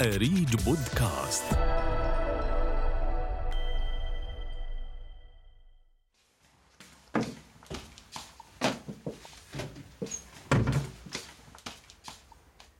أريج 0.00 0.54
بودكاست. 0.64 1.44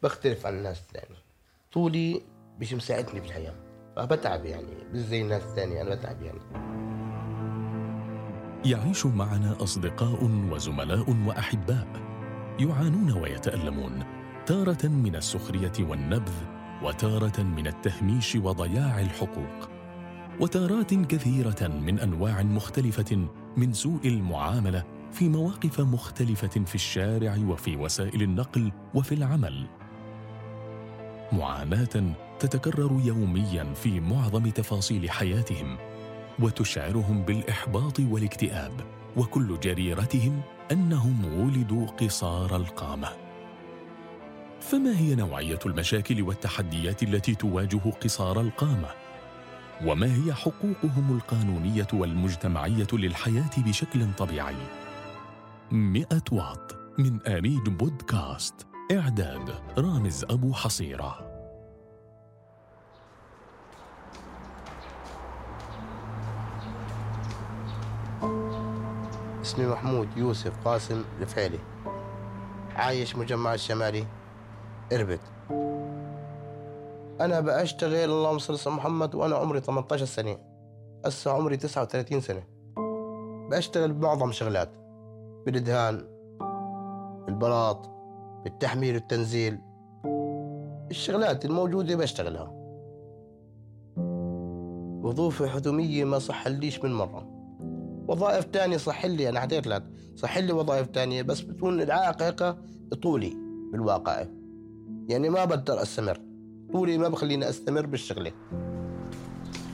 بختلف 0.03 0.47
عن 0.47 0.55
الناس 0.55 0.81
الثانية 0.81 1.19
طولي 1.73 2.23
مش 2.61 2.73
مساعدني 2.73 3.21
بالحياة 3.21 3.55
فبتعب 3.97 4.45
يعني 4.45 4.75
مش 4.93 5.01
زي 5.01 5.23
الناس 5.23 5.43
الثانية 5.43 5.83
أنا 5.83 5.95
بتعب 5.95 6.23
يعني. 6.23 6.41
يعيش 8.65 9.07
معنا 9.07 9.57
أصدقاء 9.63 10.25
وزملاء 10.25 11.11
وأحباء 11.27 11.87
يعانون 12.61 13.13
ويتألمون 13.13 14.05
تارة 14.47 14.87
من 14.87 15.17
السخرية 15.17 15.73
والنبذ 15.81 16.54
وتارة 16.83 17.43
من 17.43 17.67
التهميش 17.67 18.37
وضياع 18.37 19.01
الحقوق 19.01 19.71
وتارات 20.41 20.95
كثيرة 20.95 21.69
من 21.69 21.99
أنواع 21.99 22.43
مختلفة 22.43 23.29
من 23.57 23.73
سوء 23.73 24.09
المعاملة 24.09 24.85
في 25.13 25.29
مواقف 25.29 25.81
مختلفة 25.81 26.65
في 26.67 26.75
الشارع 26.75 27.37
وفي 27.49 27.77
وسائل 27.77 28.23
النقل 28.23 28.73
وفي 28.95 29.15
العمل. 29.15 29.67
معاناه 31.33 32.15
تتكرر 32.39 33.01
يوميا 33.05 33.75
في 33.75 34.01
معظم 34.01 34.51
تفاصيل 34.51 35.11
حياتهم 35.11 35.77
وتشعرهم 36.39 37.23
بالإحباط 37.23 38.01
والاكتئاب 38.01 38.73
وكل 39.17 39.61
جريرتهم 39.61 40.41
أنهم 40.73 41.25
ولدوا 41.25 41.87
قصار 41.87 42.57
القامة. 42.57 43.24
فما 44.71 44.99
هي 44.99 45.15
نوعية 45.15 45.59
المشاكل 45.67 46.23
والتحديات 46.23 47.03
التي 47.03 47.35
تواجه 47.35 47.91
قصار 48.03 48.41
القامة؟ 48.41 48.89
وما 49.85 50.07
هي 50.07 50.35
حقوقهم 50.35 51.17
القانونية 51.17 51.87
والمجتمعية 51.93 52.87
للحياة 52.93 53.51
بشكل 53.57 54.15
طبيعي؟ 54.19 54.57
مئة 55.73 56.23
واط 56.33 56.77
من 56.99 57.19
أريد 57.27 57.79
بودكاست 57.79 58.67
إعداد 58.93 59.55
رامز 59.79 60.25
أبو 60.25 60.53
حصيرة. 60.53 61.31
اسمي 69.43 69.67
محمود 69.67 70.09
يوسف 70.17 70.53
قاسم 70.65 71.05
الفعلي 71.21 71.59
عايش 72.77 73.17
مجمع 73.17 73.55
الشمالي. 73.55 74.07
إربد. 74.93 75.21
أنا 77.21 77.41
بأشتغل 77.41 78.11
اللهم 78.11 78.39
صل 78.39 78.71
على 78.71 78.77
محمد 78.77 79.15
وأنا 79.15 79.37
عمري 79.37 79.61
18 79.61 80.05
سنة. 80.05 80.37
هسه 81.07 81.31
عمري 81.31 81.57
39 81.57 82.21
سنة. 82.21 82.43
بأشتغل 83.51 83.93
بمعظم 83.93 84.33
شغلات. 84.33 84.71
بالدهان 85.47 86.05
البلاط 87.29 87.91
بالتحميل 88.45 88.95
والتنزيل 88.95 89.59
الشغلات 90.91 91.45
الموجودة 91.45 91.97
بشتغلها. 91.97 92.51
وظوفي 95.05 95.49
حتومية 95.49 96.05
ما 96.05 96.19
صح 96.19 96.49
ليش 96.49 96.85
من 96.85 96.95
مرة. 96.95 97.27
وظائف 98.09 98.45
تانية 98.45 98.77
صح 98.77 99.07
لي 99.07 99.29
أنا 99.29 99.41
حكيت 99.41 99.67
لك. 99.67 99.83
صح 100.17 100.39
لي 100.39 100.53
وظائف 100.53 100.87
تانية 100.87 101.23
بس 101.23 101.41
بتكون 101.41 101.83
العائق 101.83 102.23
هيك 102.23 102.57
طولي 103.03 103.33
بالواقع. 103.73 104.25
يعني 105.09 105.29
ما 105.29 105.45
بقدر 105.45 105.83
أستمر. 105.83 106.21
طولي 106.73 106.99
ما 106.99 107.09
بخليني 107.09 107.49
أستمر 107.49 107.87
بالشغلة. 107.87 108.33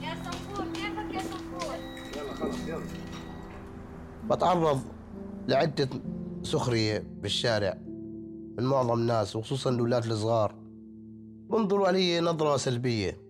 يا 0.03 0.15
صنفور 0.25 0.65
كيفك 0.73 1.15
يا 1.15 1.21
صنفور؟ 1.21 1.75
يلا 2.17 2.35
خلص 2.35 2.69
يلا. 2.69 2.81
بتعرض 4.31 4.81
لعدة 5.49 5.89
سخرية 6.43 7.05
بالشارع 7.23 7.79
من 8.59 8.65
معظم 8.65 8.93
الناس 8.93 9.37
وخصوصا 9.37 9.71
الأولاد 9.71 10.05
الصغار. 10.05 10.55
بنظروا 11.51 11.89
علي 11.89 12.21
نظرة 12.21 12.57
سلبية. 12.57 13.21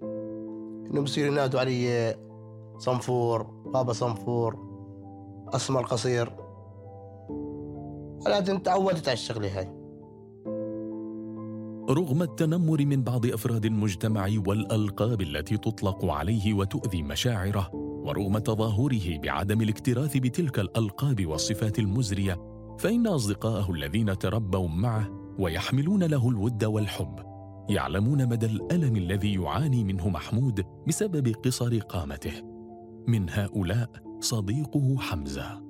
إنه 0.91 1.01
بصير 1.01 1.27
ينادوا 1.27 1.61
علي 1.61 2.17
صنفور 2.79 3.43
بابا 3.43 3.93
صنفور 3.93 4.71
أسمر 5.49 5.83
قصير 5.83 6.33
لكن 8.27 8.63
تعودت 8.63 9.09
على 9.09 9.13
الشغلة 9.13 9.59
هاي. 9.59 9.80
رغم 11.91 12.23
التنمر 12.23 12.85
من 12.85 13.03
بعض 13.03 13.27
أفراد 13.27 13.65
المجتمع 13.65 14.29
والألقاب 14.47 15.21
التي 15.21 15.57
تطلق 15.57 16.05
عليه 16.05 16.55
وتؤذي 16.55 17.03
مشاعره 17.03 17.71
ورغم 17.75 18.39
تظاهره 18.39 19.19
بعدم 19.19 19.61
الاكتراث 19.61 20.17
بتلك 20.17 20.59
الألقاب 20.59 21.27
والصفات 21.27 21.79
المزرية 21.79 22.37
فإن 22.79 23.07
أصدقاءه 23.07 23.73
الذين 23.73 24.19
تربوا 24.19 24.69
معه 24.69 25.09
ويحملون 25.39 26.05
له 26.05 26.29
الود 26.29 26.65
والحب 26.65 27.21
يعلمون 27.69 28.29
مدى 28.29 28.47
الألم 28.47 28.97
الذي 28.97 29.35
يعاني 29.35 29.85
منه 29.85 30.09
محمود 30.09 30.65
بسبب 30.89 31.29
قصر 31.45 31.79
قامته. 31.79 32.33
من 33.09 33.31
هؤلاء 33.31 33.91
صديقه 34.21 34.97
حمزة. 34.99 35.63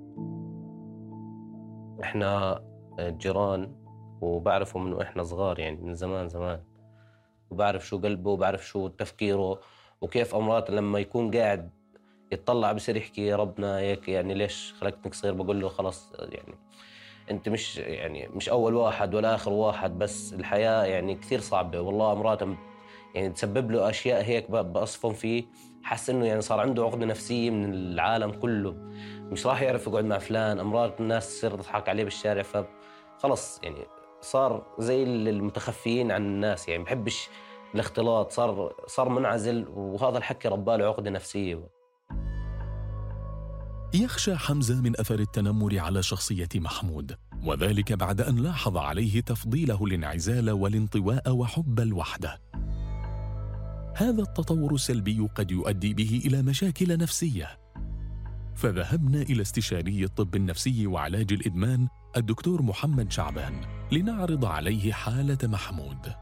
إحنا 2.03 2.61
جيران 3.01 3.80
وبعرفه 4.21 4.79
من 4.79 4.93
وإحنا 4.93 5.23
صغار 5.23 5.59
يعني 5.59 5.77
من 5.77 5.95
زمان 5.95 6.29
زمان. 6.29 6.61
وبعرف 7.51 7.87
شو 7.87 7.99
قلبه 7.99 8.31
وبعرف 8.31 8.67
شو 8.67 8.89
تفكيره 8.89 9.61
وكيف 10.01 10.35
امراته 10.35 10.75
لما 10.75 10.99
يكون 10.99 11.37
قاعد 11.37 11.71
يتطلع 12.33 12.73
بصير 12.73 12.97
يحكي 12.97 13.27
يا 13.27 13.37
ربنا 13.37 13.79
هيك 13.79 14.09
يعني 14.09 14.35
ليش 14.35 14.75
خلقتك 14.81 15.15
صغير؟ 15.15 15.35
بقول 15.35 15.61
له 15.61 15.69
خلاص 15.69 16.13
يعني 16.19 16.55
أنت 17.31 17.49
مش 17.49 17.77
يعني 17.77 18.29
مش 18.29 18.49
أول 18.49 18.75
واحد 18.75 19.15
ولا 19.15 19.35
آخر 19.35 19.53
واحد 19.53 19.99
بس 19.99 20.35
الحياة 20.35 20.85
يعني 20.85 21.15
كثير 21.15 21.41
صعبة. 21.41 21.81
والله 21.81 22.13
امراته 22.13 22.57
يعني 23.15 23.31
تسبب 23.31 23.71
له 23.71 23.91
أشياء 23.91 24.23
هيك 24.23 24.51
بأصفن 24.51 25.13
فيه. 25.13 25.45
حس 25.83 26.11
إنه 26.11 26.27
يعني 26.27 26.41
صار 26.41 26.61
عنده 26.61 26.85
عقدة 26.85 27.07
نفسية 27.07 27.51
من 27.51 27.75
العالم 27.75 28.31
كله. 28.31 28.73
مش 29.31 29.47
راح 29.47 29.63
يعرف 29.63 29.87
يقعد 29.87 30.05
مع 30.05 30.19
فلان. 30.19 30.61
أمراض 30.61 30.93
الناس 31.01 31.29
تصير 31.29 31.51
تضحك 31.51 31.89
عليه 31.89 32.05
بالشارع 32.05 32.43
فخلص 32.43 33.61
يعني 33.63 33.87
صار 34.21 34.67
زي 34.79 35.03
المتخفيين 35.05 36.13
عن 36.13 36.23
الناس 36.27 36.69
يعني 36.69 36.85
بحبش 36.85 37.29
الاختلاط 37.75 38.33
صار 38.33 38.75
صار 38.87 39.09
منعزل 39.09 39.67
وهذا 39.69 40.19
الحكي 40.19 40.49
رباله 40.49 40.85
عقدة 40.85 41.11
نفسية. 41.11 41.69
يخشى 43.95 44.37
حمزة 44.37 44.81
من 44.81 45.01
أثر 45.01 45.19
التنمر 45.19 45.79
على 45.79 46.03
شخصية 46.03 46.49
محمود 46.55 47.17
وذلك 47.45 47.93
بعد 47.93 48.21
أن 48.21 48.37
لاحظ 48.37 48.77
عليه 48.77 49.21
تفضيله 49.21 49.85
الانعزال 49.85 50.51
والانطواء 50.51 51.31
وحب 51.31 51.81
الوحدة. 51.81 52.41
هذا 53.97 54.23
التطور 54.23 54.75
السلبي 54.75 55.29
قد 55.35 55.51
يؤدي 55.51 55.95
به 55.95 56.23
إلى 56.27 56.43
مشاكل 56.43 56.99
نفسية. 56.99 57.61
فذهبنا 58.55 59.23
إلى 59.23 59.43
استشاري 59.43 60.05
الطب 60.05 60.37
النفسي 60.37 60.87
وعلاج 60.87 61.33
الإدمان 61.33 61.89
الدكتور 62.17 62.63
محمد 62.63 63.13
شعبان 63.13 63.55
لنعرض 63.93 64.45
عليه 64.45 64.93
حالة 64.93 65.39
محمود 65.43 66.13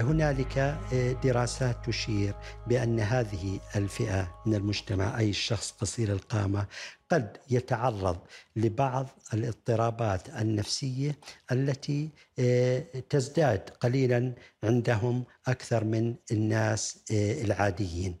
هنالك 0.00 0.58
آه، 0.58 1.12
دراسات 1.12 1.86
تشير 1.86 2.34
بأن 2.66 3.00
هذه 3.00 3.60
الفئة 3.76 4.34
من 4.46 4.54
المجتمع 4.54 5.18
أي 5.18 5.30
الشخص 5.30 5.72
قصير 5.72 6.12
القامة 6.12 6.66
قد 7.10 7.36
يتعرض 7.50 8.18
لبعض 8.56 9.06
الاضطرابات 9.34 10.28
النفسية 10.28 11.18
التي 11.52 12.10
آه، 12.38 12.84
تزداد 13.10 13.70
قليلا 13.80 14.34
عندهم 14.64 15.24
أكثر 15.46 15.84
من 15.84 16.14
الناس 16.32 16.98
آه، 17.12 17.42
العاديين. 17.42 18.18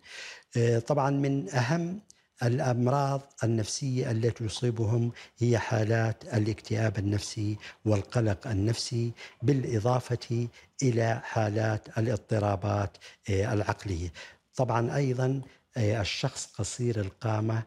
طبعا 0.86 1.10
من 1.10 1.50
أهم 1.50 2.00
الأمراض 2.42 3.20
النفسية 3.44 4.10
التي 4.10 4.46
تصيبهم 4.48 5.12
هي 5.38 5.58
حالات 5.58 6.24
الاكتئاب 6.34 6.98
النفسي 6.98 7.56
والقلق 7.84 8.46
النفسي 8.46 9.12
بالإضافة 9.42 10.48
إلى 10.82 11.20
حالات 11.24 11.98
الاضطرابات 11.98 12.96
آه، 13.30 13.52
العقلية. 13.52 14.12
طبعا 14.56 14.96
أيضا 14.96 15.40
آه، 15.76 16.00
الشخص 16.00 16.46
قصير 16.46 17.00
القامة 17.00 17.62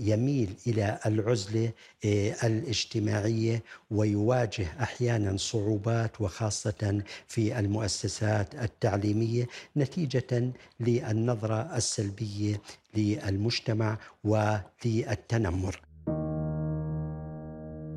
يميل 0.00 0.54
إلى 0.66 0.98
العزلة 1.06 1.72
آه، 2.04 2.34
الاجتماعية 2.42 3.62
ويواجه 3.90 4.66
أحيانا 4.80 5.36
صعوبات 5.36 6.20
وخاصة 6.20 7.02
في 7.28 7.58
المؤسسات 7.58 8.54
التعليمية 8.54 9.48
نتيجة 9.76 10.52
للنظرة 10.80 11.76
السلبية 11.76 12.60
للمجتمع 12.96 13.98
وللتنمر. 14.24 15.80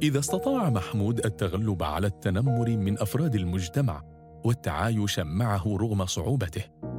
إذا 0.01 0.19
استطاع 0.19 0.69
محمود 0.69 1.25
التغلب 1.25 1.83
على 1.83 2.07
التنمر 2.07 2.69
من 2.69 2.99
أفراد 2.99 3.35
المجتمع 3.35 4.03
والتعايش 4.45 5.19
معه 5.19 5.77
رغم 5.81 6.05
صعوبته 6.05 6.94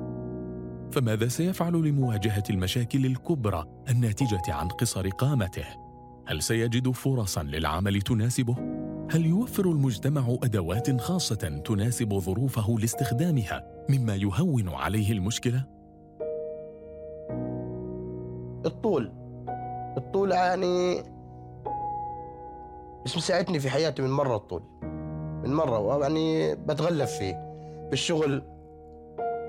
فماذا 0.96 1.28
سيفعل 1.28 1.72
لمواجهة 1.72 2.42
المشاكل 2.50 3.06
الكبرى 3.06 3.64
الناتجة 3.90 4.54
عن 4.54 4.68
قصر 4.68 5.08
قامته؟ 5.08 5.64
هل 6.26 6.42
سيجد 6.42 6.90
فرصا 6.90 7.42
للعمل 7.42 8.02
تناسبه؟ 8.02 8.56
هل 9.10 9.26
يوفر 9.26 9.64
المجتمع 9.64 10.36
أدوات 10.42 11.00
خاصة 11.00 11.60
تناسب 11.64 12.18
ظروفه 12.18 12.76
لاستخدامها 12.78 13.64
مما 13.88 14.16
يهون 14.16 14.68
عليه 14.68 15.12
المشكلة؟ 15.12 15.64
الطول. 18.66 19.12
الطول 19.96 20.30
يعني 20.30 21.02
مش 23.04 23.16
مساعدني 23.16 23.60
في 23.60 23.70
حياتي 23.70 24.02
من 24.02 24.10
مرة 24.10 24.36
الطول. 24.36 24.62
من 25.44 25.54
مرة 25.54 26.00
يعني 26.02 26.54
بتغلف 26.54 27.10
فيه. 27.10 27.34
بالشغل 27.90 28.42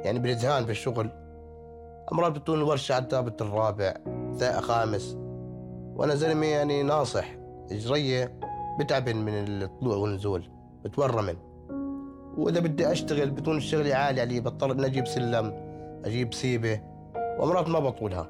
يعني 0.03 0.19
بالإذهان 0.19 0.65
بالشغل. 0.65 1.26
أمرات 2.11 2.31
بتكون 2.31 2.55
الورشة 2.57 2.95
على 2.95 3.03
الثابت 3.03 3.41
الرابع 3.41 3.93
خامس. 4.59 5.17
وأنا 5.95 6.15
زلمة 6.15 6.45
يعني 6.45 6.83
ناصح 6.83 7.37
إجرية 7.71 8.39
بتعبن 8.79 9.17
من 9.17 9.33
الطلوع 9.63 9.95
والنزول 9.95 10.49
بتورمن. 10.85 11.35
وإذا 12.37 12.59
بدي 12.59 12.91
أشتغل 12.91 13.29
بتكون 13.29 13.57
الشغلة 13.57 13.95
عالية 13.95 14.21
علي 14.21 14.39
بضطر 14.39 14.71
إني 14.71 14.85
أجيب 14.85 15.07
سلم 15.07 15.53
أجيب 16.05 16.33
سيبة. 16.33 16.81
وأمرات 17.39 17.67
ما 17.67 17.79
بطولها. 17.79 18.29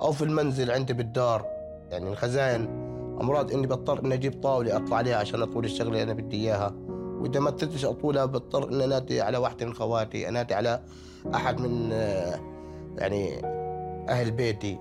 أو 0.00 0.12
في 0.12 0.24
المنزل 0.24 0.70
عندي 0.70 0.92
بالدار 0.92 1.46
يعني 1.90 2.08
الخزاين. 2.10 2.88
أمراض 3.20 3.52
إني 3.52 3.66
بضطر 3.66 4.04
إني 4.04 4.14
أجيب 4.14 4.42
طاولة 4.42 4.76
أطلع 4.76 4.96
عليها 4.96 5.16
عشان 5.16 5.42
أطول 5.42 5.64
الشغلة 5.64 5.88
اللي 5.90 6.02
أنا 6.02 6.12
بدي 6.12 6.36
إياها. 6.36 6.74
وإذا 6.88 7.40
ما 7.40 7.50
قدرتش 7.50 7.84
أطولها 7.84 8.24
بضطر 8.24 8.68
إني 8.68 8.84
أنادي 8.84 9.20
على 9.20 9.38
واحدة 9.38 9.66
من 9.66 9.74
خواتي 9.74 10.28
أنادي 10.28 10.54
على 10.54 10.80
أحد 11.34 11.60
من 11.60 11.90
آه، 11.92 12.57
يعني 12.98 13.42
أهل 14.08 14.30
بيتي 14.30 14.78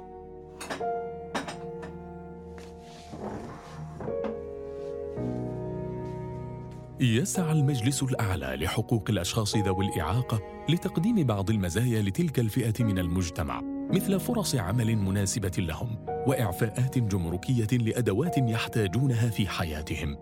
يسعى 6.99 7.51
المجلس 7.51 8.03
الأعلى 8.03 8.55
لحقوق 8.55 9.05
الأشخاص 9.09 9.57
ذوي 9.57 9.85
الإعاقة 9.85 10.41
لتقديم 10.69 11.23
بعض 11.23 11.49
المزايا 11.49 12.01
لتلك 12.01 12.39
الفئة 12.39 12.83
من 12.83 12.99
المجتمع 12.99 13.61
مثل 13.93 14.19
فرص 14.19 14.55
عمل 14.55 14.95
مناسبة 14.95 15.51
لهم 15.57 16.05
وإعفاءات 16.27 16.97
جمركية 16.97 17.77
لأدوات 17.77 18.37
يحتاجونها 18.37 19.29
في 19.29 19.47
حياتهم 19.47 20.17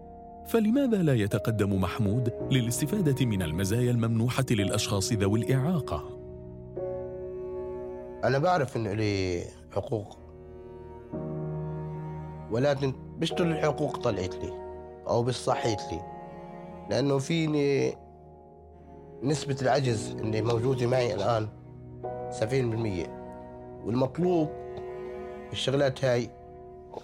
فلماذا 0.47 1.03
لا 1.03 1.13
يتقدم 1.13 1.81
محمود 1.81 2.33
للاستفادة 2.51 3.25
من 3.25 3.41
المزايا 3.41 3.91
الممنوحة 3.91 4.45
للأشخاص 4.51 5.13
ذوي 5.13 5.39
الإعاقة؟ 5.39 6.24
أنا 8.27 8.39
بعرف 8.39 8.77
إنه 8.77 8.93
لي 8.93 9.43
حقوق. 9.71 10.17
ولكن 12.51 12.93
بشتر 13.17 13.43
الحقوق 13.43 13.97
طلعت 13.97 14.35
لي 14.35 14.53
أو 15.07 15.23
بالصحيت 15.23 15.81
لي. 15.91 16.01
لأنه 16.89 17.17
فيني 17.17 17.95
نسبة 19.23 19.57
العجز 19.61 20.11
اللي 20.19 20.41
موجودة 20.41 20.87
معي 20.87 21.13
الآن 21.13 21.47
70% 22.31 23.09
والمطلوب 23.85 24.49
الشغلات 25.51 26.05
هاي 26.05 26.29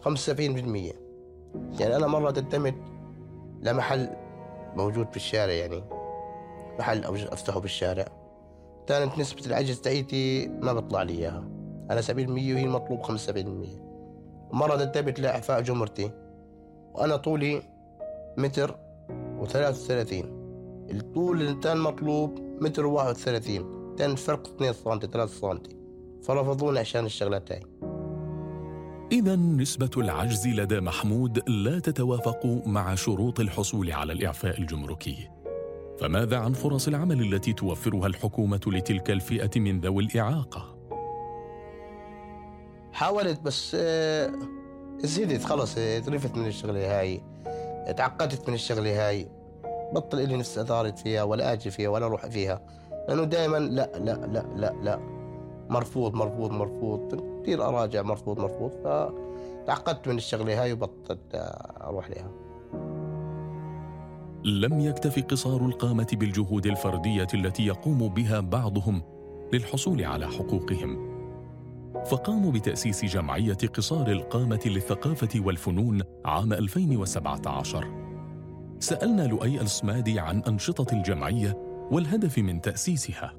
75% 0.06 0.94
يعني 1.80 1.96
أنا 1.96 2.08
مرة 2.08 2.32
قدمت 2.32 2.76
لمحل 3.62 4.10
موجود 4.76 5.10
في 5.10 5.16
الشارع 5.16 5.54
يعني. 5.54 5.84
محل 6.80 7.06
أفتحه 7.06 7.60
بالشارع. 7.60 8.21
كانت 8.88 9.20
نسبة 9.20 9.46
العجز 9.46 9.82
تاعيتي 9.82 10.48
ما 10.48 10.74
بطلع 10.74 11.04
لي 11.04 11.14
إياها. 11.14 11.48
أنا 11.92 12.02
70% 12.02 12.54
وهي 12.54 12.64
المطلوب 12.64 13.02
75% 13.02 13.82
مرة 14.54 14.74
قدمت 14.74 15.20
لإعفاء 15.20 15.62
جمرتي. 15.62 16.12
وأنا 16.94 17.16
طولي 17.16 17.62
متر 18.38 18.76
وثلاث 19.40 19.84
وثلاثين. 19.84 20.26
الطول 20.92 21.42
اللي 21.42 21.54
كان 21.54 21.78
مطلوب 21.78 22.40
متر 22.62 22.86
وواحد 22.86 23.10
وثلاثين. 23.10 23.96
كان 23.98 24.16
فرق 24.16 24.48
اثنين 24.48 24.74
سنتي 24.74 25.08
ثلاث 25.08 25.40
سنتي. 25.40 25.78
فرفضوني 26.24 26.80
عشان 26.80 27.06
الشغلات 27.06 27.52
هاي 27.52 27.64
إذا 29.12 29.36
نسبة 29.36 29.90
العجز 29.98 30.48
لدى 30.48 30.80
محمود 30.80 31.50
لا 31.50 31.80
تتوافق 31.80 32.46
مع 32.66 32.96
شروط 32.96 33.40
الحصول 33.40 33.92
على 33.92 34.14
الإعفاء 34.14 34.60
الجمركي. 34.60 35.30
فماذا 36.02 36.38
عن 36.38 36.54
فرص 36.54 36.88
العمل 36.88 37.34
التي 37.34 37.54
توفرها 37.54 38.08
الحكومة 38.08 38.62
لتلك 38.68 39.12
الفئة 39.12 39.60
من 39.60 39.80
ذوي 39.80 40.04
الإعاقة؟ 40.04 40.78
حاولت 42.94 43.42
بس 43.42 43.78
آه، 43.80 44.32
زيدت 44.98 45.44
خلص 45.44 45.76
ترفت 45.76 46.36
من 46.36 46.48
الشغلة 46.48 47.00
هاي 47.00 47.22
تعقدت 47.98 48.50
من 48.50 48.56
الشغلة 48.56 49.08
هاي. 49.08 49.28
بطل 49.94 50.20
إلي 50.20 50.38
نفس 50.38 50.58
أثارت 50.58 51.00
فيها 51.00 51.24
ولا 51.24 51.54
أجي 51.54 51.72
فيها 51.72 51.90
ولا 51.90 52.06
أروح 52.06 52.26
فيها. 52.26 52.62
لأنه 53.08 53.24
دائما 53.24 53.58
لا 53.58 53.92
لا 53.98 54.14
لا 54.14 54.46
لا 54.56 54.74
لا. 54.84 55.00
مرفوض 55.70 56.14
مرفوض 56.14 56.52
مرفوض. 56.52 57.24
كثير 57.42 57.68
أراجع 57.68 58.02
مرفوض 58.02 58.40
مرفوض. 58.40 58.72
فتعقدت 58.84 60.08
من 60.08 60.18
الشغلة 60.18 60.64
هاي 60.64 60.74
وبطلت 60.74 61.20
أروح 61.82 62.10
لها. 62.10 62.32
لم 64.46 64.80
يكتف 64.80 65.24
قصار 65.24 65.66
القامة 65.66 66.08
بالجهود 66.14 66.66
الفردية 66.66 67.28
التي 67.34 67.66
يقوم 67.66 68.10
بها 68.10 68.40
بعضهم 68.40 69.04
للحصول 69.54 70.04
على 70.04 70.28
حقوقهم. 70.28 71.12
فقاموا 72.06 72.52
بتأسيس 72.52 73.06
جمعية 73.06 73.58
قصار 73.74 74.12
القامة 74.12 74.60
للثقافة 74.66 75.40
والفنون 75.40 76.02
عام 76.26 76.54
2017 76.54 77.88
سألنا 78.80 79.22
لؤي 79.22 79.62
السمادي 79.62 80.20
عن 80.20 80.40
أنشطة 80.40 80.94
الجمعية 80.94 81.58
والهدف 81.92 82.38
من 82.38 82.62
تأسيسها. 82.62 83.34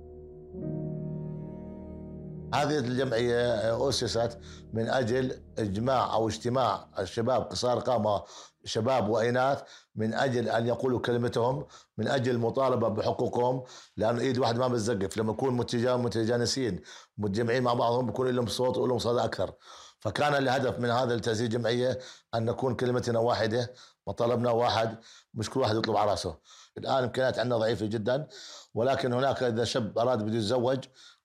هذه 2.55 2.79
الجمعية 2.79 3.89
أسست 3.89 4.39
من 4.73 4.89
أجل 4.89 5.33
إجماع 5.59 6.15
أو 6.15 6.29
اجتماع 6.29 6.89
الشباب 6.99 7.43
قصار 7.43 7.79
قامة 7.79 8.23
شباب 8.65 9.09
وإناث 9.09 9.63
من 9.95 10.15
أجل 10.15 10.49
أن 10.49 10.67
يقولوا 10.67 11.01
كلمتهم 11.01 11.67
من 11.99 12.09
أجل 12.09 12.31
المطالبة 12.33 12.89
بحقوقهم 12.89 13.65
لأن 13.97 14.19
إيد 14.19 14.39
واحد 14.39 14.57
ما 14.59 14.69
بتزقف. 14.69 15.17
لما 15.17 15.33
يكون 15.33 15.55
متجانسين 16.03 16.81
متجمعين 17.19 17.63
مع 17.63 17.75
بعضهم 17.75 18.07
بيكون 18.07 18.29
لهم 18.29 18.47
صوت 18.47 18.79
ولهم 18.79 18.99
صدى 18.99 19.25
أكثر. 19.25 19.53
فكان 20.01 20.35
الهدف 20.35 20.79
من 20.79 20.91
هذا 20.91 21.15
التأسيس 21.15 21.43
الجمعية 21.43 21.99
أن 22.35 22.45
نكون 22.45 22.75
كلمتنا 22.75 23.19
واحدة 23.19 23.75
مطالبنا 24.07 24.51
واحد 24.51 24.99
مش 25.35 25.51
كل 25.51 25.61
واحد 25.61 25.77
يطلب 25.77 25.97
على 25.97 26.11
رأسه. 26.11 26.39
الآن 26.79 27.05
إمكانيات 27.05 27.39
عندنا 27.39 27.59
ضعيفة 27.59 27.87
جدا 27.87 28.29
ولكن 28.75 29.13
هناك 29.13 29.43
إذا 29.43 29.65
شاب 29.65 29.99
أراد 29.99 30.23
بده 30.23 30.37
يتزوج 30.37 30.79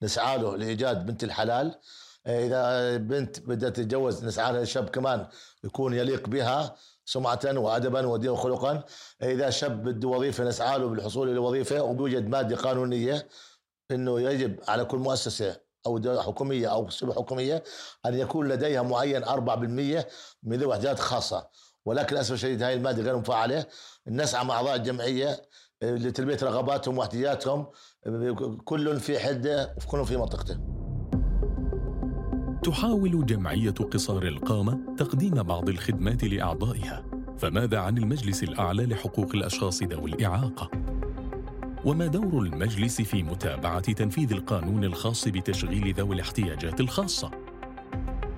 نسعى 0.03 0.37
له 0.37 0.57
لإيجاد 0.57 1.05
بنت 1.05 1.23
الحلال. 1.23 1.79
إذا 2.27 2.97
بنت 2.97 3.39
بدها 3.39 3.69
تتجوز 3.69 4.25
نسعى 4.25 4.53
لها 4.53 4.85
كمان 4.85 5.27
يكون 5.63 5.93
يليق 5.93 6.27
بها. 6.27 6.75
سمعة 7.07 7.39
وأدبا 7.45 8.07
ودين 8.07 8.29
وخلقا. 8.29 8.83
إذا 9.21 9.49
شاب 9.49 9.83
بده 9.83 10.07
وظيفة 10.07 10.43
نسعى 10.43 10.79
له 10.79 10.87
بالحصول 10.87 11.29
إلى 11.29 11.37
وظيفة 11.37 11.81
وبيوجد 11.81 12.27
مادة 12.27 12.55
قانونية 12.55 13.27
أنه 13.91 14.21
يجب 14.21 14.59
على 14.67 14.85
كل 14.85 14.97
مؤسسة 14.97 15.55
أو 15.85 15.97
دولة 15.97 16.21
حكومية 16.21 16.67
أو 16.67 16.89
شبه 16.89 17.13
حكومية 17.13 17.63
أن 18.05 18.13
يكون 18.13 18.47
لديها 18.47 18.81
معين 18.81 19.23
4% 19.23 20.05
من 20.43 20.57
ذوي 20.57 20.65
وحدات 20.65 20.99
خاصة 20.99 21.47
ولكن 21.85 22.15
للأسف 22.15 22.33
الشديد 22.33 22.63
هاي 22.63 22.73
المادة 22.73 23.03
غير 23.03 23.17
مفعلة. 23.17 23.65
نسعى 24.07 24.45
مع 24.45 24.55
أعضاء 24.55 24.75
الجمعية 24.75 25.41
لتلبية 25.81 26.37
رغباتهم 26.43 26.97
واحتياجاتهم 26.97 27.65
كل 28.65 28.99
في 28.99 29.19
حدة 29.19 29.75
وكل 29.77 30.05
في 30.05 30.17
منطقته. 30.17 30.76
تحاول 32.67 33.25
جمعية 33.25 33.71
قصار 33.71 34.23
القامة 34.23 34.95
تقديم 34.97 35.43
بعض 35.43 35.69
الخدمات 35.69 36.23
لأعضائها 36.23 37.05
فماذا 37.37 37.79
عن 37.79 37.97
المجلس 37.97 38.43
الأعلى 38.43 38.85
لحقوق 38.85 39.35
الأشخاص 39.35 39.83
ذوي 39.83 40.11
الإعاقة؟ 40.11 40.71
وما 41.85 42.07
دور 42.07 42.41
المجلس 42.41 43.01
في 43.01 43.23
متابعة 43.23 43.93
تنفيذ 43.93 44.31
القانون 44.31 44.83
الخاص 44.83 45.27
بتشغيل 45.27 45.93
ذوي 45.93 46.15
الاحتياجات 46.15 46.79
الخاصة؟ 46.79 47.31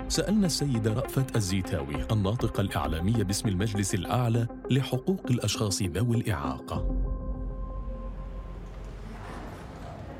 سألنا 0.07 0.45
السيد 0.45 0.87
رأفت 0.87 1.35
الزيتاوي 1.35 2.05
الناطق 2.11 2.59
الإعلامي 2.59 3.23
باسم 3.23 3.49
المجلس 3.49 3.93
الأعلى 3.95 4.47
لحقوق 4.71 5.25
الأشخاص 5.29 5.81
ذوي 5.81 6.17
الإعاقة 6.17 7.08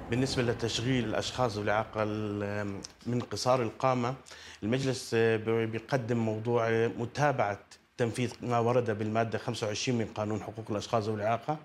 بالنسبة 0.10 0.44
لتشغيل 0.44 1.06
الأشخاص 1.06 1.54
ذوي 1.56 1.64
الإعاقة 1.64 2.04
من 3.06 3.22
قصار 3.32 3.62
القامة 3.62 4.16
المجلس 4.64 5.16
بيقدم 5.46 6.18
موضوع 6.18 6.70
متابعة 6.98 7.60
تنفيذ 7.98 8.32
ما 8.42 8.60
ورد 8.60 8.92
بالمادة 8.98 9.38
25 9.38 9.98
من 9.98 10.06
قانون 10.06 10.42
حقوق 10.42 10.66
الأشخاص 10.72 11.04
ذوي 11.04 11.16
الإعاقة. 11.16 11.58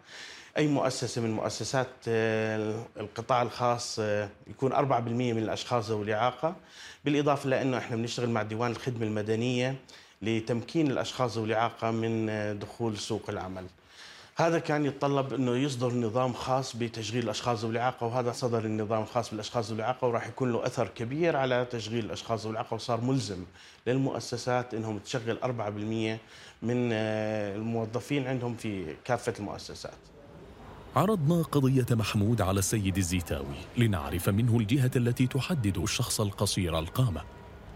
أي 0.56 0.66
مؤسسة 0.66 1.22
من 1.22 1.30
مؤسسات 1.32 1.88
آه، 2.08 2.84
القطاع 2.96 3.42
الخاص 3.42 3.96
آه، 4.00 4.28
يكون 4.46 4.72
4% 4.72 5.32
من 5.32 5.42
الأشخاص 5.42 5.90
ذوي 5.90 6.04
الإعاقة. 6.04 6.56
بالإضافة 7.04 7.48
لأنه 7.48 7.78
إحنا 7.78 7.96
بنشتغل 7.96 8.30
مع 8.30 8.42
ديوان 8.42 8.70
الخدمة 8.70 9.06
المدنية 9.06 9.76
لتمكين 10.22 10.90
الأشخاص 10.90 11.36
ذوي 11.36 11.46
الإعاقة 11.46 11.90
من 11.90 12.28
آه، 12.28 12.52
دخول 12.52 12.98
سوق 12.98 13.30
العمل. 13.30 13.66
هذا 14.36 14.58
كان 14.58 14.84
يتطلب 14.84 15.32
إنه 15.32 15.56
يصدر 15.56 15.94
نظام 15.94 16.32
خاص 16.32 16.76
بتشغيل 16.76 17.24
الأشخاص 17.24 17.60
ذوي 17.60 17.70
الإعاقة 17.72 18.06
وهذا 18.06 18.32
صدر 18.32 18.64
النظام 18.64 19.02
الخاص 19.02 19.30
بالأشخاص 19.30 19.66
ذوي 19.68 19.76
الإعاقة 19.76 20.08
وراح 20.08 20.26
يكون 20.26 20.52
له 20.52 20.66
أثر 20.66 20.88
كبير 20.88 21.36
على 21.36 21.66
تشغيل 21.70 22.04
الأشخاص 22.04 22.42
ذوي 22.42 22.50
الإعاقة 22.50 22.74
وصار 22.74 23.00
ملزم 23.00 23.44
للمؤسسات 23.86 24.74
إنهم 24.74 24.98
تشغل 24.98 25.38
4% 25.42 26.18
من 26.62 26.90
آه، 26.92 27.56
الموظفين 27.56 28.26
عندهم 28.26 28.54
في 28.54 28.94
كافة 29.04 29.34
المؤسسات. 29.38 29.98
عرضنا 30.96 31.42
قضية 31.42 31.86
محمود 31.90 32.40
على 32.40 32.58
السيد 32.58 32.96
الزيتاوي 32.96 33.56
لنعرف 33.76 34.28
منه 34.28 34.56
الجهة 34.56 34.90
التي 34.96 35.26
تحدد 35.26 35.78
الشخص 35.78 36.20
القصير 36.20 36.78
القامة 36.78 37.22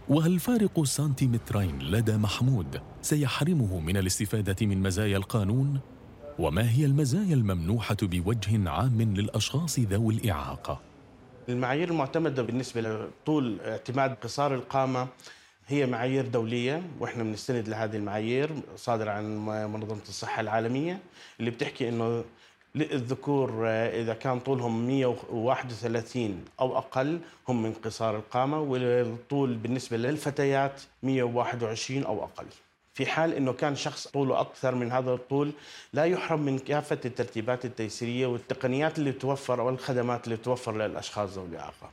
وهل 0.09 0.39
فارق 0.39 0.85
سنتيمترين 0.85 1.79
لدى 1.79 2.17
محمود 2.17 2.81
سيحرمه 3.03 3.81
من 3.81 3.97
الاستفادة 3.97 4.67
من 4.67 4.83
مزايا 4.83 5.17
القانون؟ 5.17 5.81
وما 6.39 6.71
هي 6.71 6.85
المزايا 6.85 7.35
الممنوحة 7.35 7.97
بوجه 8.03 8.71
عام 8.71 9.03
للأشخاص 9.03 9.79
ذوي 9.79 10.15
الإعاقة؟ 10.15 10.81
المعايير 11.49 11.89
المعتمدة 11.89 12.43
بالنسبة 12.43 12.81
لطول 12.81 13.61
اعتماد 13.61 14.15
قصار 14.15 14.55
القامة 14.55 15.09
هي 15.67 15.87
معايير 15.87 16.27
دولية 16.27 16.83
وإحنا 17.01 17.23
بنستند 17.23 17.69
لهذه 17.69 17.97
المعايير 17.97 18.51
صادرة 18.77 19.11
عن 19.11 19.47
منظمة 19.47 20.03
الصحة 20.09 20.41
العالمية 20.41 20.99
اللي 21.41 21.51
بتحكي 21.51 21.89
إنه 21.89 22.25
الذكور 22.77 23.69
إذا 23.69 24.15
كان 24.15 24.41
طولهم 24.41 24.87
131 24.87 26.45
أو 26.61 26.79
أقل 26.79 27.21
هم 27.49 27.63
من 27.63 27.73
قصار 27.73 28.17
القامة 28.17 28.61
والطول 28.61 29.55
بالنسبة 29.57 29.97
للفتيات 29.97 30.83
121 31.03 32.05
أو 32.05 32.25
أقل. 32.25 32.47
في 32.99 33.07
حال 33.07 33.35
إنه 33.35 33.53
كان 33.53 33.77
شخص 33.77 34.07
طوله 34.07 34.41
أكثر 34.41 34.75
من 34.75 34.93
هذا 34.93 35.11
الطول 35.11 35.53
لا 35.93 36.05
يحرم 36.05 36.41
من 36.41 36.59
كافة 36.59 36.99
الترتيبات 37.05 37.65
التيسيرية 37.65 38.27
والتقنيات 38.27 38.99
اللي 38.99 39.13
توفر 39.13 39.61
أو 39.61 39.69
الخدمات 39.69 40.25
اللي 40.25 40.37
توفر 40.37 40.77
للأشخاص 40.77 41.31
ذوي 41.31 41.47
الإعاقة. 41.47 41.91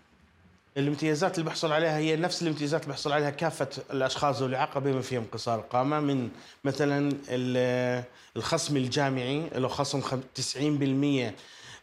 الامتيازات 0.77 1.35
اللي 1.35 1.45
بيحصل 1.45 1.71
عليها 1.71 1.97
هي 1.97 2.15
نفس 2.15 2.41
الامتيازات 2.41 2.81
اللي 2.81 2.91
بيحصل 2.91 3.11
عليها 3.11 3.29
كافة 3.29 3.67
الأشخاص 3.91 4.39
ذوي 4.39 4.49
الإعاقة 4.49 4.79
بما 4.79 5.01
فيهم 5.01 5.25
قصار 5.31 5.59
القامه 5.59 5.99
من 5.99 6.29
مثلا 6.63 7.11
الخصم 8.37 8.77
الجامعي 8.77 9.49
له 9.55 9.67
خصم 9.67 10.01
90% 10.01 11.33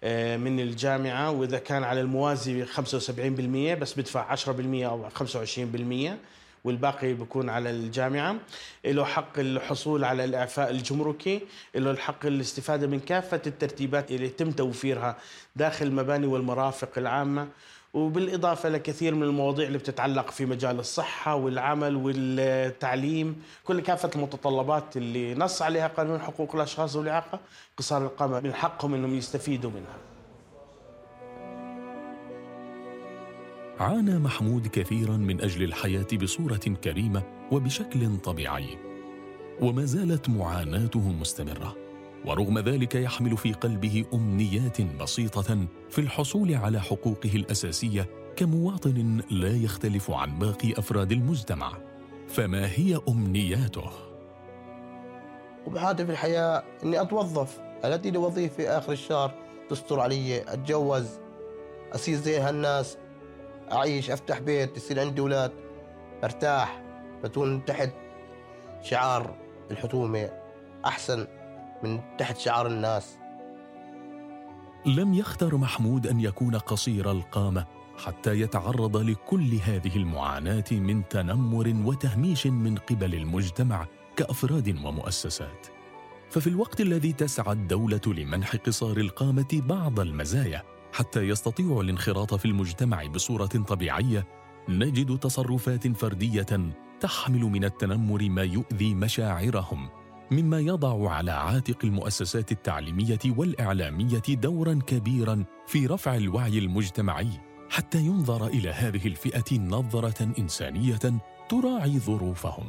آه، 0.04 0.36
من 0.36 0.60
الجامعة 0.60 1.30
وإذا 1.30 1.58
كان 1.58 1.84
على 1.84 2.00
الموازي 2.00 2.66
75% 2.66 3.78
بس 3.80 3.94
بدفع 3.94 4.36
10% 4.36 4.48
أو 4.84 5.08
25% 5.10 6.16
والباقي 6.64 7.12
بيكون 7.14 7.48
على 7.50 7.70
الجامعة. 7.70 8.36
له 8.84 9.04
حق 9.04 9.38
الحصول 9.38 10.04
على 10.04 10.24
الإعفاء 10.24 10.70
الجمركي 10.70 11.40
له 11.74 11.90
الحق 11.90 12.26
الاستفادة 12.26 12.86
من 12.86 13.00
كافة 13.00 13.40
الترتيبات 13.46 14.10
اللي 14.10 14.26
يتم 14.26 14.50
توفيرها 14.50 15.16
داخل 15.56 15.86
المباني 15.86 16.26
والمرافق 16.26 16.90
العامة. 16.96 17.48
وبالإضافة 17.94 18.68
لكثير 18.68 19.14
من 19.14 19.22
المواضيع 19.22 19.66
اللي 19.66 19.78
بتتعلق 19.78 20.30
في 20.30 20.46
مجال 20.46 20.78
الصحة 20.78 21.34
والعمل 21.34 21.96
والتعليم 21.96 23.42
كل 23.64 23.80
كافة 23.80 24.10
المتطلبات 24.16 24.96
اللي 24.96 25.34
نص 25.34 25.62
عليها 25.62 25.88
قانون 25.88 26.20
حقوق 26.20 26.54
الأشخاص 26.54 26.94
ذوي 26.94 27.02
الإعاقة 27.02 27.40
قصار 27.76 28.02
القامة 28.02 28.40
من 28.40 28.54
حقهم 28.54 28.94
أنهم 28.94 29.14
يستفيدوا 29.14 29.70
منها. 29.70 30.11
عانى 33.82 34.18
محمود 34.18 34.66
كثيرا 34.66 35.16
من 35.16 35.40
أجل 35.40 35.62
الحياة 35.62 36.06
بصورة 36.22 36.56
كريمة 36.84 37.22
وبشكل 37.52 38.16
طبيعي. 38.18 38.78
وما 39.60 39.84
زالت 39.84 40.28
معاناته 40.28 41.12
مستمرة 41.12 41.76
ورغم 42.24 42.58
ذلك 42.58 42.94
يحمل 42.94 43.36
في 43.36 43.52
قلبه 43.52 44.04
أمنيات 44.14 44.80
بسيطة 44.80 45.66
في 45.90 46.00
الحصول 46.00 46.54
على 46.54 46.80
حقوقه 46.80 47.30
الأساسية 47.34 48.06
كمواطن 48.36 49.20
لا 49.30 49.56
يختلف 49.56 50.10
عن 50.10 50.38
باقي 50.38 50.72
أفراد 50.72 51.12
المجتمع. 51.12 51.72
فما 52.28 52.66
هي 52.66 53.00
أمنياته؟ 53.08 53.90
في 56.04 56.10
الحياة 56.10 56.62
إني 56.84 57.00
أتوظف. 57.00 57.60
التي 57.84 58.10
لي 58.10 58.18
وظيفه 58.18 58.78
آخر 58.78 58.92
الشهر 58.92 59.34
تستر 59.70 60.00
علي 60.00 60.42
أتجوز 60.52 61.06
اصير 61.94 62.16
زي 62.16 62.38
هالناس 62.38 62.98
أعيش 63.72 64.10
أفتح 64.10 64.38
بيت 64.38 64.76
يصير 64.76 65.00
عندي 65.00 65.20
أولاد. 65.20 65.52
أرتاح 66.24 66.82
بكون 67.24 67.64
تحت 67.64 67.92
شعار 68.82 69.34
الحكومة. 69.70 70.30
أحسن 70.84 71.26
من 71.82 72.00
تحت 72.18 72.38
شعار 72.38 72.66
الناس. 72.66 73.18
لم 74.86 75.14
يختر 75.14 75.56
محمود 75.56 76.06
أن 76.06 76.20
يكون 76.20 76.56
قصير 76.56 77.10
القامة 77.10 77.66
حتى 78.04 78.40
يتعرض 78.40 78.96
لكل 78.96 79.54
هذه 79.54 79.96
المعاناة 79.96 80.64
من 80.70 81.08
تنمر 81.08 81.74
وتهميش 81.84 82.46
من 82.46 82.76
قبل 82.76 83.14
المجتمع 83.14 83.86
كأفراد 84.16 84.68
ومؤسسات. 84.68 85.66
ففي 86.30 86.46
الوقت 86.46 86.80
الذي 86.80 87.12
تسعى 87.12 87.52
الدولة 87.52 88.00
لمنح 88.06 88.56
قصار 88.56 88.96
القامة 88.96 89.62
بعض 89.66 90.00
المزايا 90.00 90.62
حتى 90.92 91.20
يستطيعوا 91.20 91.82
الانخراط 91.82 92.34
في 92.34 92.44
المجتمع 92.44 93.06
بصورة 93.06 93.46
طبيعية 93.46 94.26
نجد 94.68 95.18
تصرفات 95.18 95.96
فردية 95.96 96.72
تحمل 97.00 97.40
من 97.40 97.64
التنمر 97.64 98.28
ما 98.28 98.42
يؤذي 98.42 98.94
مشاعرهم 98.94 99.88
مما 100.30 100.60
يضع 100.60 101.10
على 101.10 101.30
عاتق 101.30 101.78
المؤسسات 101.84 102.52
التعليمية 102.52 103.18
والإعلامية 103.26 104.22
دورا 104.28 104.78
كبيرا 104.86 105.44
في 105.66 105.86
رفع 105.86 106.14
الوعي 106.14 106.58
المجتمعي 106.58 107.28
حتى 107.70 107.98
ينظر 107.98 108.46
إلى 108.46 108.70
هذه 108.70 109.06
الفئة 109.06 109.58
نظرة 109.58 110.32
إنسانية 110.38 111.00
تراعي 111.48 111.98
ظروفهم 111.98 112.64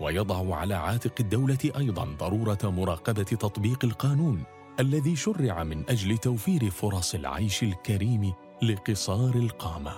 ويضع 0.00 0.56
على 0.56 0.74
عاتق 0.74 1.12
الدولة 1.20 1.58
أيضا 1.76 2.04
ضرورة 2.04 2.58
مراقبة 2.64 3.22
تطبيق 3.22 3.84
القانون. 3.84 4.42
الذي 4.80 5.16
شرع 5.16 5.64
من 5.64 5.84
أجل 5.88 6.18
توفير 6.18 6.70
فرص 6.70 7.14
العيش 7.14 7.62
الكريم 7.62 8.32
لقصار 8.62 9.34
القامة. 9.34 9.92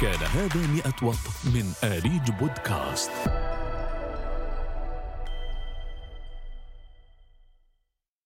كان 0.00 0.26
هذا 0.34 0.66
مئة 0.66 0.94
وط 1.02 1.16
من 1.44 1.72
آريج 1.84 2.30
بودكاست. 2.40 3.10